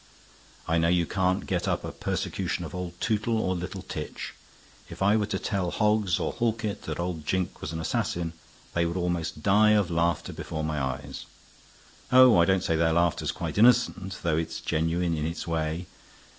I 0.67 0.79
know 0.79 0.87
you 0.87 1.05
can't 1.05 1.45
get 1.45 1.67
up 1.67 1.83
a 1.85 1.91
persecution 1.91 2.65
of 2.65 2.73
old 2.73 2.99
Toole 2.99 3.39
or 3.39 3.53
Little 3.53 3.83
Tich. 3.83 4.33
If 4.89 5.03
I 5.03 5.15
were 5.15 5.27
to 5.27 5.37
tell 5.37 5.69
Hoggs 5.69 6.19
or 6.19 6.33
Halkett 6.39 6.81
that 6.85 6.99
old 6.99 7.23
Jink 7.23 7.61
was 7.61 7.71
an 7.71 7.79
assassin, 7.79 8.33
they 8.73 8.87
would 8.87 8.97
almost 8.97 9.43
die 9.43 9.73
of 9.73 9.91
laughter 9.91 10.33
before 10.33 10.63
my 10.63 10.81
eyes. 10.81 11.27
Oh, 12.11 12.39
I 12.39 12.45
don't 12.45 12.63
say 12.63 12.75
their 12.75 12.93
laughter's 12.93 13.31
quite 13.31 13.59
innocent, 13.59 14.17
though 14.23 14.37
it's 14.37 14.59
genuine 14.59 15.15
in 15.15 15.27
its 15.27 15.45
way. 15.45 15.85